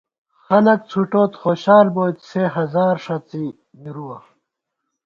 خلَک 0.43 0.79
څھُٹوٹ 0.89 1.31
خوشال 1.41 1.87
بوئیت 1.95 2.17
سے 2.29 2.41
ہزار 2.55 2.95
ݭڅی 3.03 3.45
مِرُوَہ 3.81 4.17